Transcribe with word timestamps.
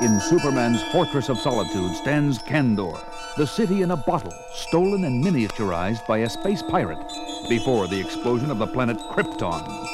In 0.00 0.20
Superman's 0.20 0.80
fortress 0.92 1.28
of 1.28 1.40
solitude 1.40 1.96
stands 1.96 2.38
Kandor, 2.38 3.00
the 3.36 3.44
city 3.44 3.82
in 3.82 3.90
a 3.90 3.96
bottle, 3.96 4.32
stolen 4.54 5.02
and 5.02 5.24
miniaturized 5.24 6.06
by 6.06 6.18
a 6.18 6.30
space 6.30 6.62
pirate 6.62 7.04
before 7.48 7.88
the 7.88 7.98
explosion 7.98 8.48
of 8.52 8.58
the 8.58 8.66
planet 8.68 8.96
Krypton. 9.10 9.86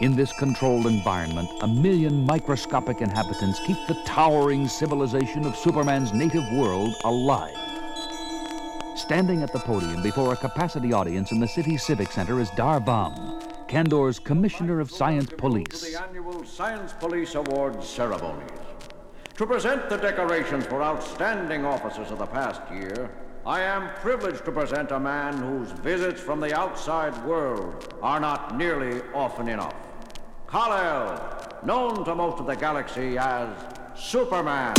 In 0.00 0.14
this 0.14 0.32
controlled 0.32 0.86
environment, 0.86 1.48
a 1.62 1.66
million 1.66 2.24
microscopic 2.24 3.00
inhabitants 3.00 3.58
keep 3.66 3.78
the 3.88 4.00
towering 4.06 4.68
civilization 4.68 5.44
of 5.44 5.56
Superman's 5.56 6.12
native 6.12 6.44
world 6.52 6.94
alive. 7.04 7.56
Standing 8.94 9.42
at 9.42 9.52
the 9.52 9.58
podium 9.58 10.04
before 10.04 10.32
a 10.32 10.36
capacity 10.36 10.92
audience 10.92 11.32
in 11.32 11.40
the 11.40 11.48
city's 11.48 11.82
civic 11.82 12.12
center 12.12 12.38
is 12.38 12.50
Dar-Vam, 12.50 13.42
Kandor's 13.66 14.20
Commissioner 14.20 14.78
of 14.78 14.88
Science 14.88 15.32
Police. 15.36 15.80
The 15.80 16.00
annual 16.00 16.44
Science 16.44 16.92
Police 16.92 17.34
Awards 17.34 17.88
ceremonies. 17.88 18.48
To 19.36 19.46
present 19.46 19.88
the 19.88 19.96
decorations 19.96 20.66
for 20.66 20.82
outstanding 20.82 21.64
officers 21.64 22.10
of 22.10 22.18
the 22.18 22.26
past 22.26 22.60
year, 22.70 23.10
I 23.46 23.62
am 23.62 23.88
privileged 23.94 24.44
to 24.44 24.52
present 24.52 24.90
a 24.90 25.00
man 25.00 25.38
whose 25.38 25.70
visits 25.70 26.20
from 26.20 26.38
the 26.38 26.54
outside 26.54 27.16
world 27.24 27.94
are 28.02 28.20
not 28.20 28.58
nearly 28.58 29.00
often 29.14 29.48
enough. 29.48 29.74
Kal-El, 30.50 31.58
known 31.64 32.04
to 32.04 32.14
most 32.14 32.40
of 32.40 32.46
the 32.46 32.56
galaxy 32.56 33.16
as 33.16 33.48
Superman. 33.96 34.74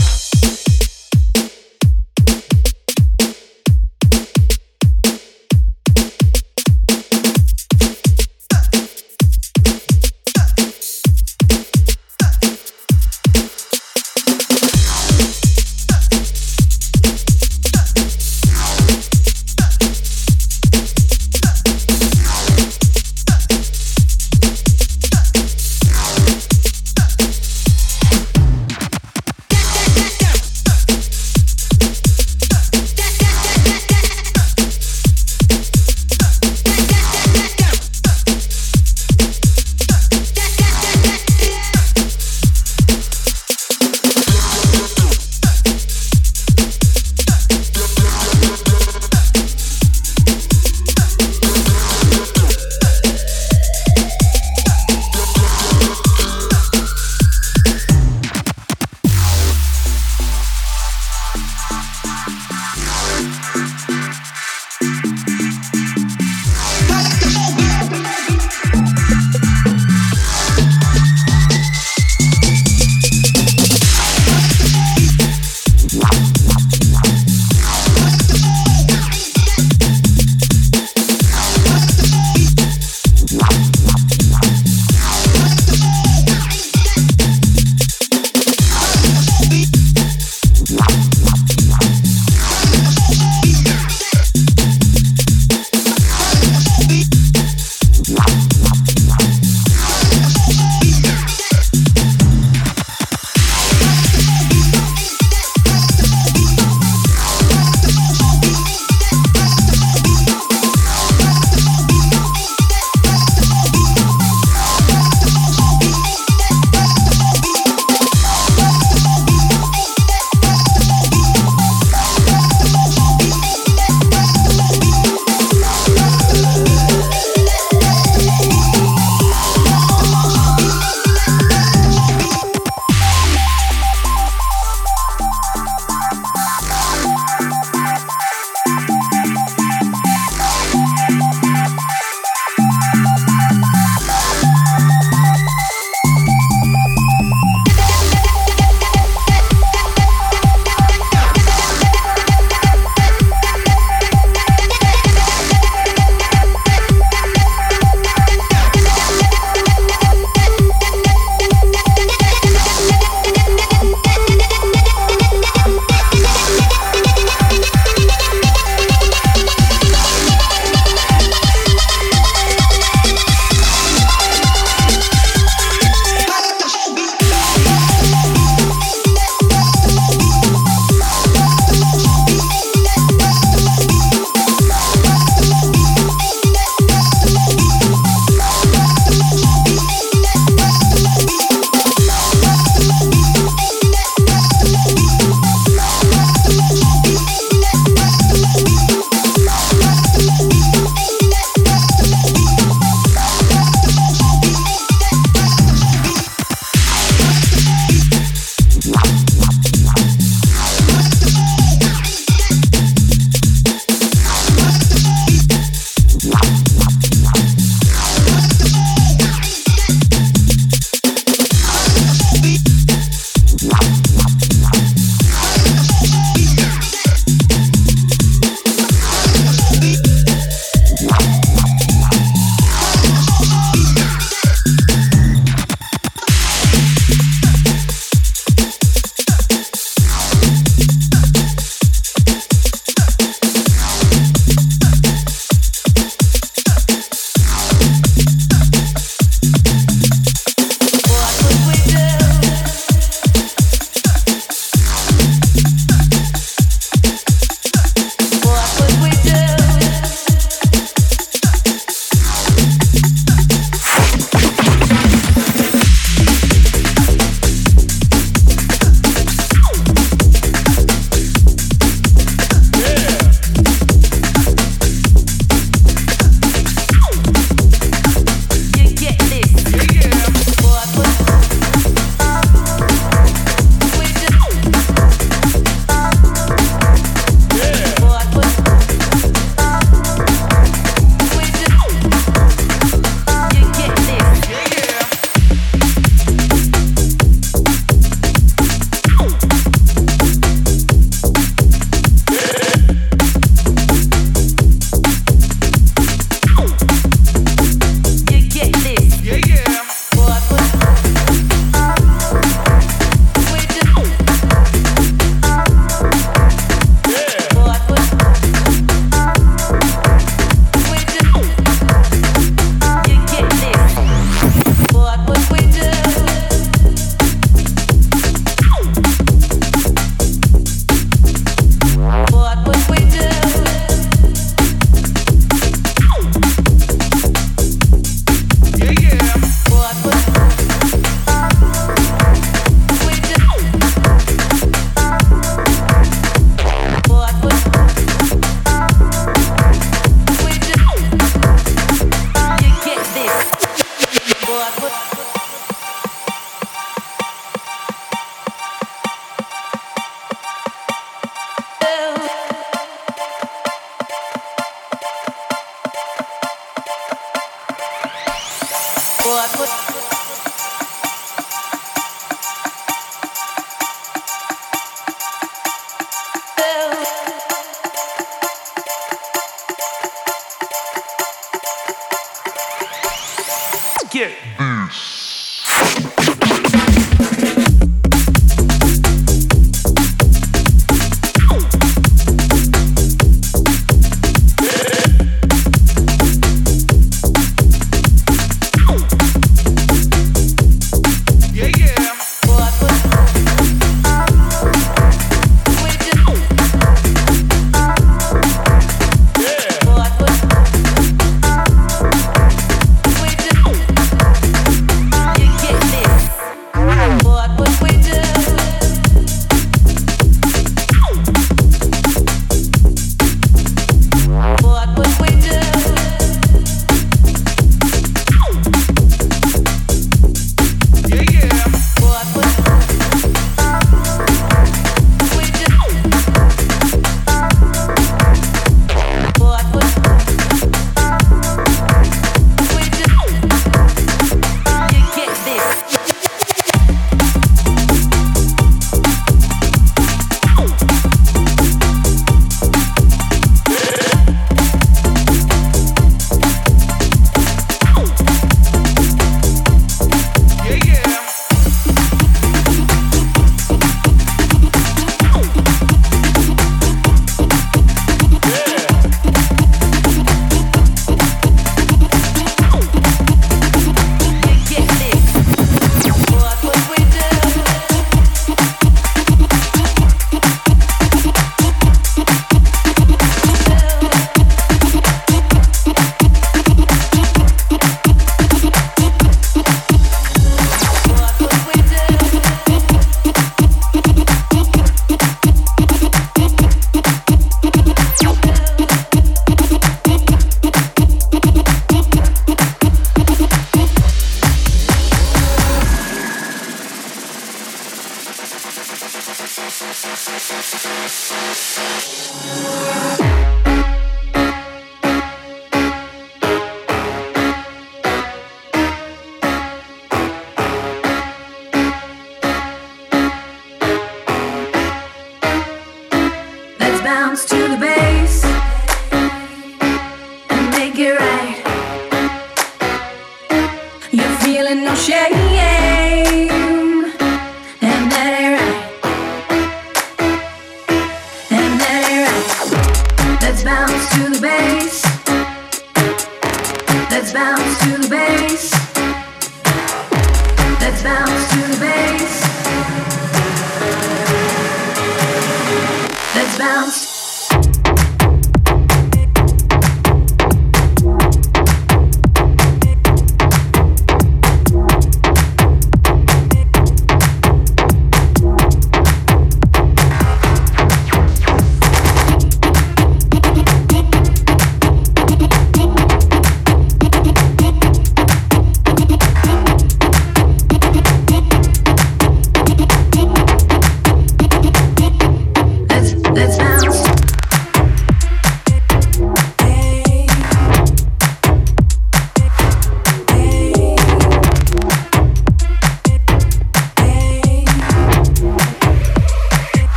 Fuck 384.13 386.12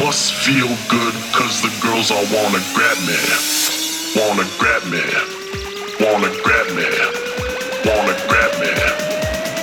Must 0.00 0.34
feel 0.34 0.68
good, 0.88 1.14
cause 1.32 1.62
the 1.62 1.70
girls 1.80 2.10
all 2.10 2.24
wanna 2.34 2.58
grab 2.74 2.98
me. 3.06 3.14
Wanna 4.16 4.44
grab 4.58 4.82
me. 4.90 5.02
Wanna 6.00 6.30
grab 6.42 6.66
me. 6.74 6.88
Wanna 7.86 8.14
grab 8.28 8.52
me. 8.60 8.72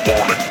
Wanna 0.07 0.35
grab 0.35 0.45
me. 0.45 0.50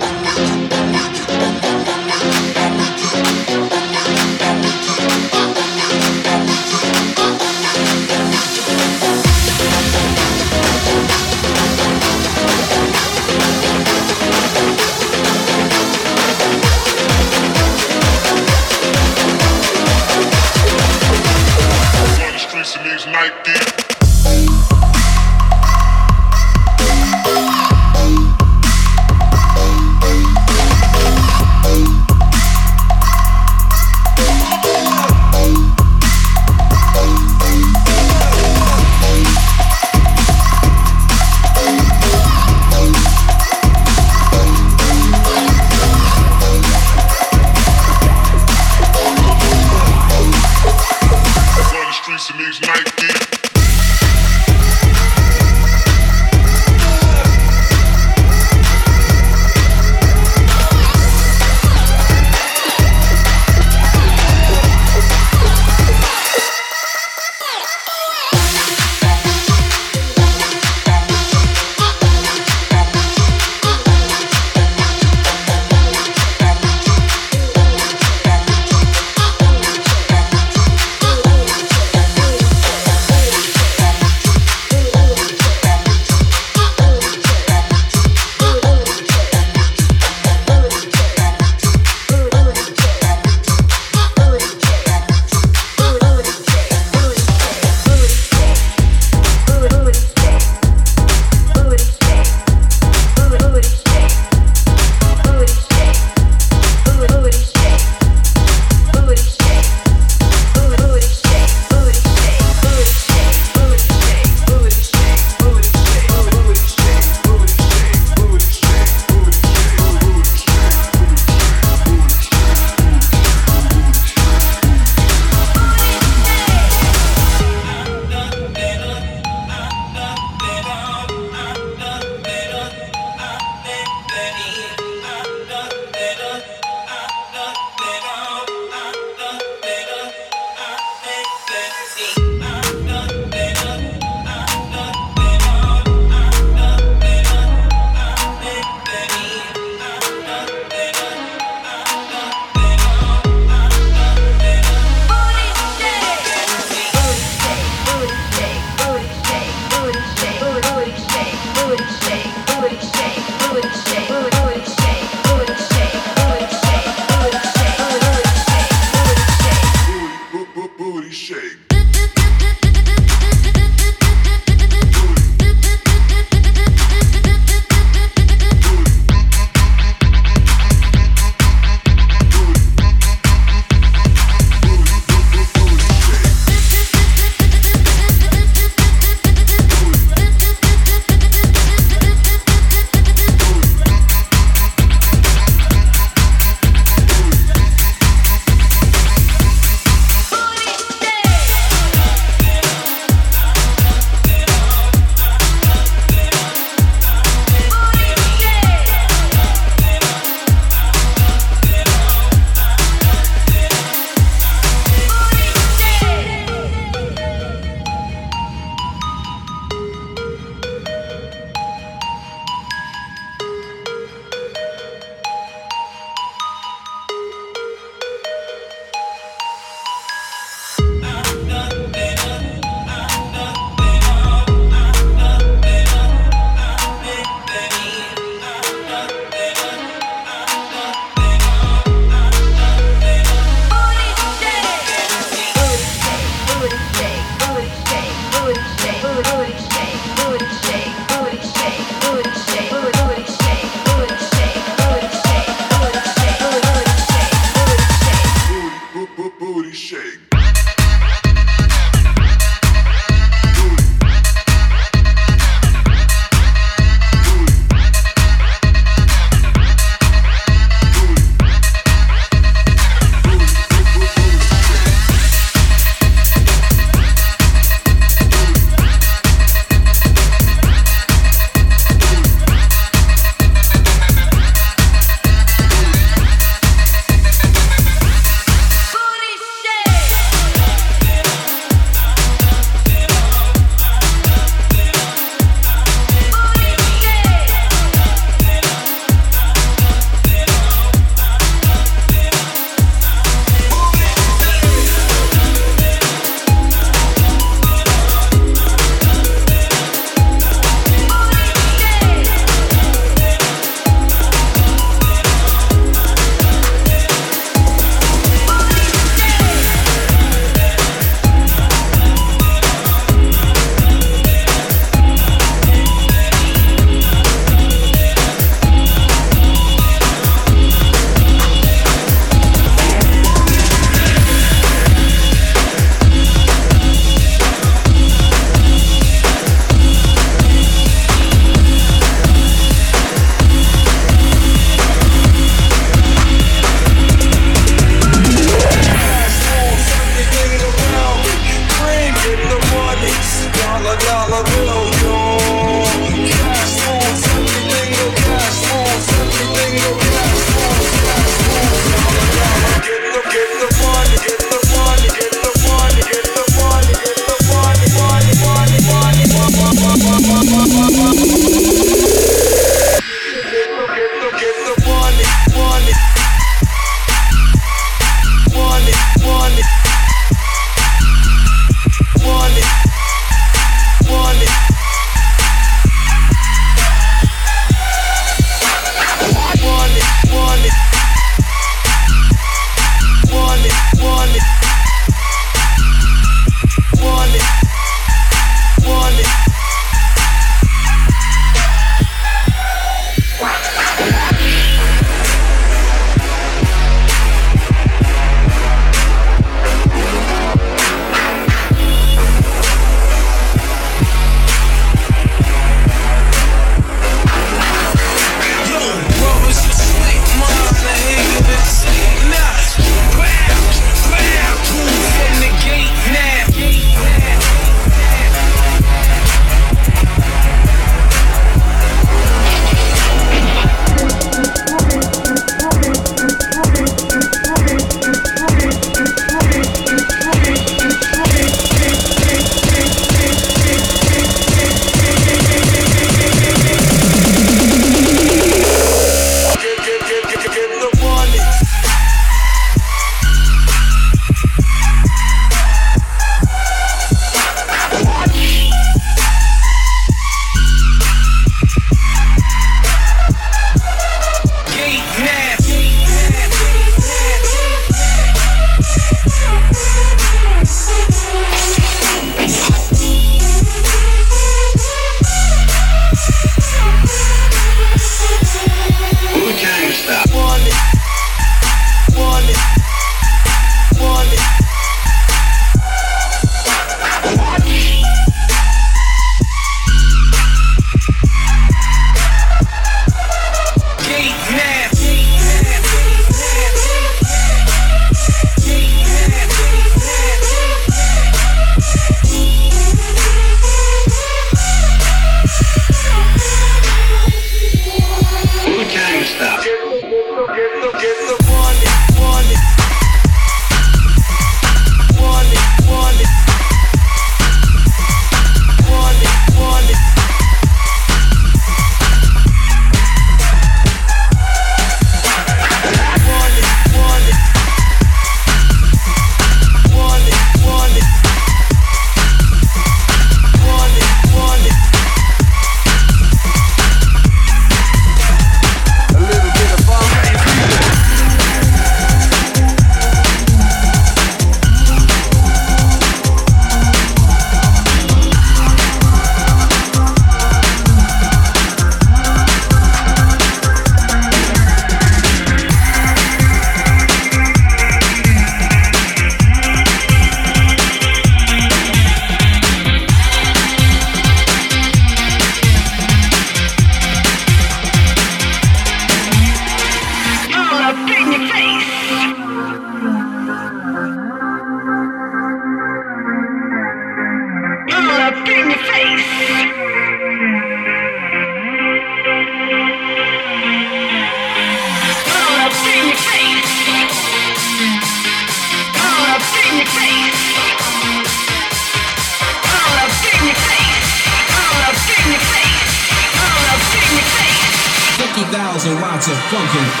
50,000 598.80 599.02
watts 599.02 599.28
of 599.28 599.36
funkin'. 599.50 600.00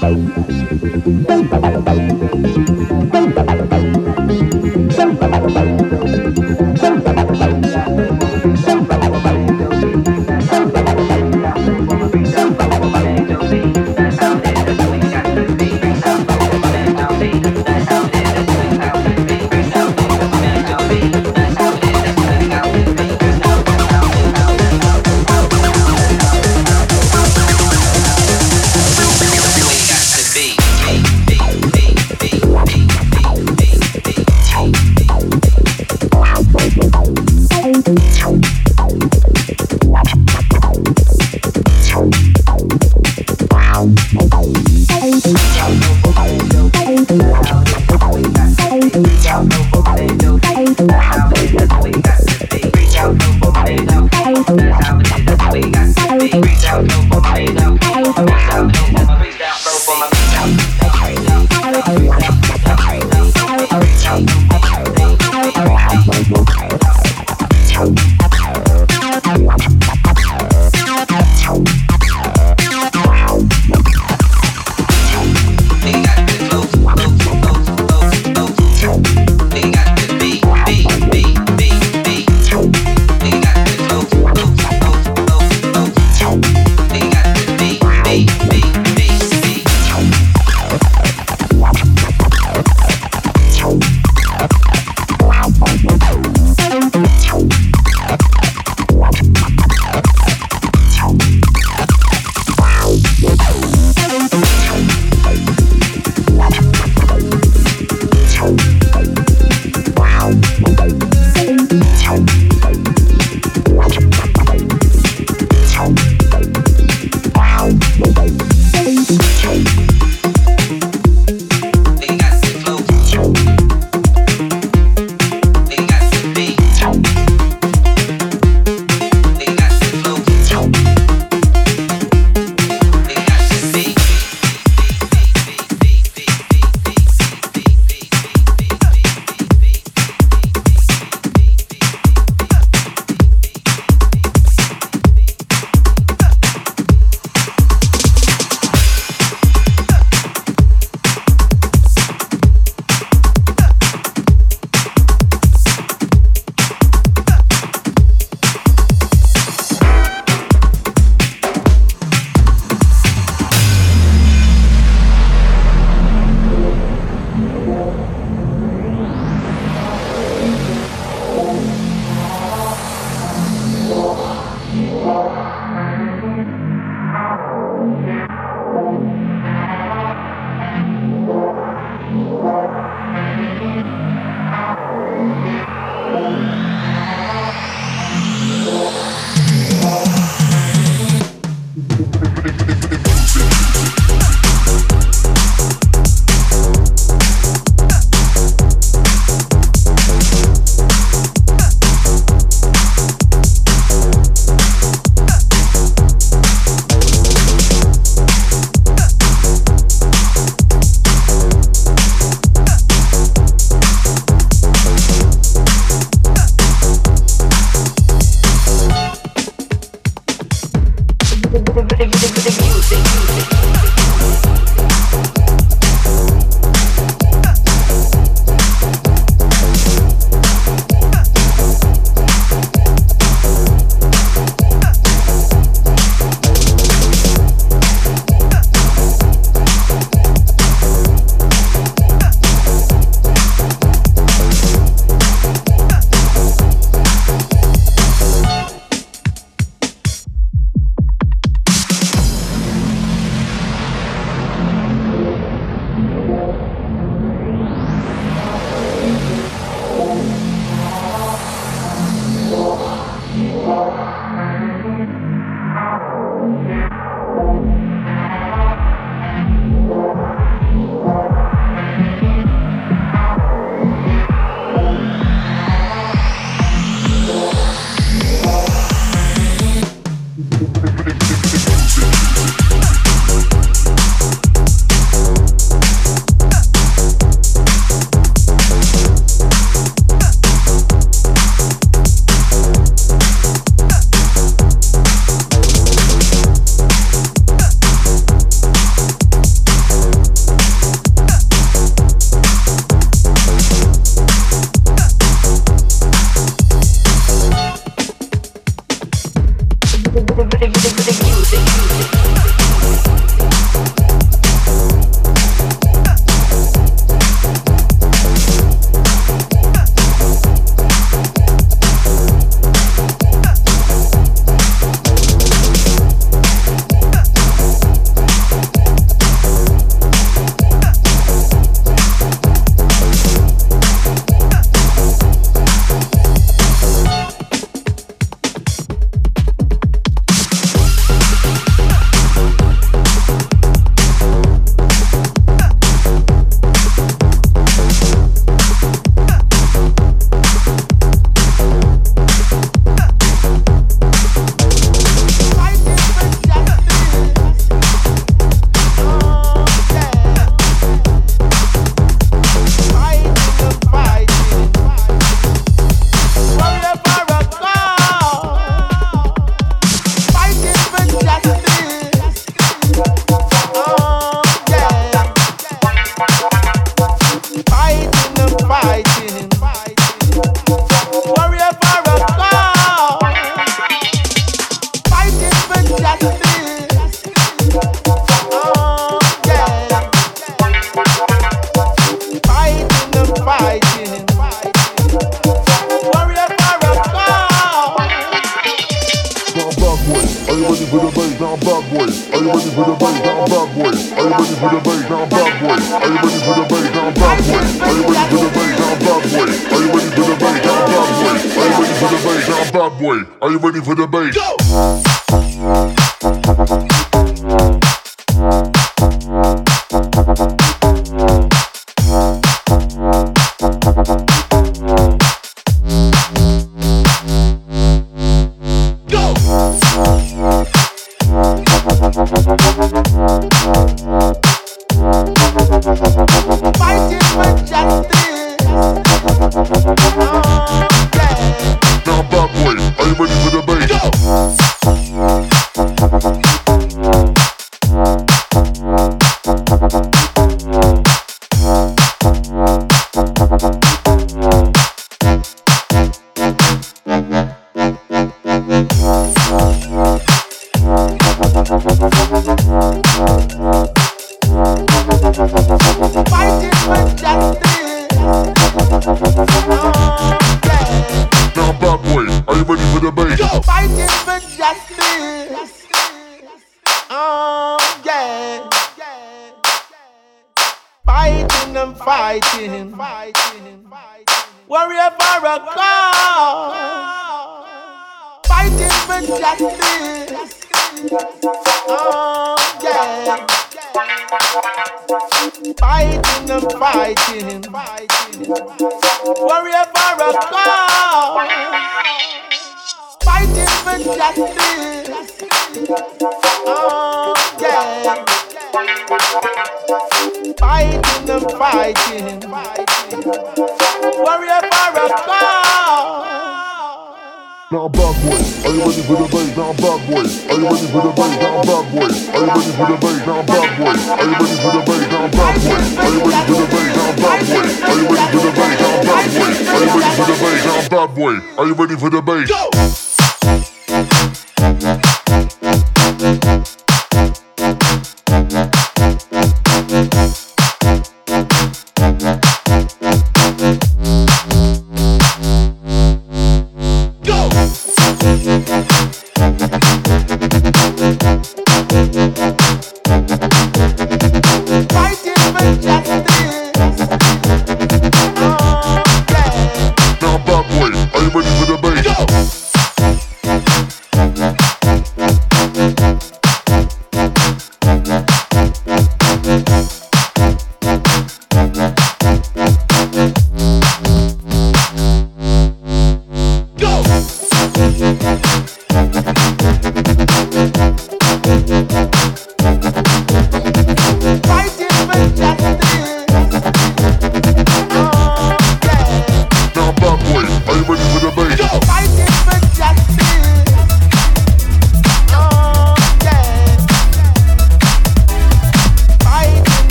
Gracias. 0.00 0.69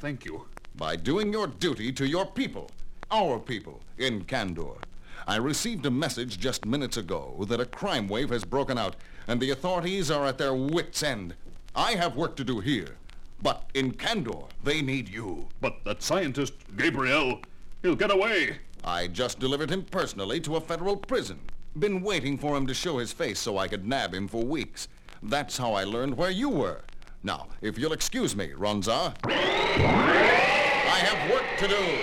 Thank 0.00 0.24
you? 0.24 0.46
By 0.76 0.96
doing 0.96 1.30
your 1.30 1.46
duty 1.46 1.92
to 1.92 2.06
your 2.08 2.24
people, 2.24 2.70
our 3.10 3.38
people, 3.38 3.80
in 3.98 4.24
Kandor. 4.24 4.78
I 5.26 5.36
received 5.36 5.84
a 5.84 5.90
message 5.90 6.38
just 6.38 6.64
minutes 6.64 6.96
ago 6.96 7.44
that 7.48 7.60
a 7.60 7.66
crime 7.66 8.08
wave 8.08 8.30
has 8.30 8.42
broken 8.42 8.78
out, 8.78 8.96
and 9.28 9.38
the 9.38 9.50
authorities 9.50 10.10
are 10.10 10.24
at 10.24 10.38
their 10.38 10.54
wits' 10.54 11.02
end. 11.02 11.34
I 11.76 11.92
have 11.92 12.16
work 12.16 12.34
to 12.36 12.44
do 12.44 12.60
here, 12.60 12.96
but 13.42 13.68
in 13.74 13.92
Kandor, 13.92 14.48
they 14.64 14.80
need 14.80 15.06
you. 15.06 15.46
But 15.60 15.84
that 15.84 16.02
scientist, 16.02 16.54
Gabriel, 16.78 17.40
he'll 17.82 17.94
get 17.94 18.10
away. 18.10 18.56
I 18.82 19.06
just 19.06 19.38
delivered 19.38 19.68
him 19.68 19.82
personally 19.82 20.40
to 20.40 20.56
a 20.56 20.62
federal 20.62 20.96
prison. 20.96 21.40
Been 21.78 22.00
waiting 22.00 22.38
for 22.38 22.56
him 22.56 22.66
to 22.66 22.72
show 22.72 22.96
his 22.96 23.12
face 23.12 23.38
so 23.38 23.58
I 23.58 23.68
could 23.68 23.86
nab 23.86 24.14
him 24.14 24.28
for 24.28 24.42
weeks. 24.42 24.88
That's 25.22 25.58
how 25.58 25.74
I 25.74 25.84
learned 25.84 26.16
where 26.16 26.30
you 26.30 26.48
were. 26.48 26.80
Now, 27.22 27.48
if 27.60 27.78
you'll 27.78 27.92
excuse 27.92 28.34
me, 28.34 28.48
Ronza. 28.48 29.14
I 29.24 30.98
have 31.02 31.30
work 31.30 31.44
to 31.58 31.68
do. 31.68 31.98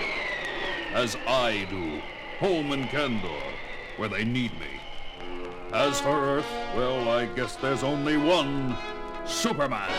As 0.94 1.16
I 1.28 1.66
do. 1.70 2.02
Home 2.40 2.72
in 2.72 2.84
Kandor, 2.84 3.42
where 3.98 4.10
they 4.10 4.24
need 4.24 4.52
me. 4.60 4.68
As 5.74 6.00
for 6.00 6.10
Earth, 6.10 6.46
well, 6.76 7.10
I 7.10 7.26
guess 7.26 7.56
there's 7.56 7.82
only 7.82 8.16
one 8.16 8.78
Superman. 9.26 9.90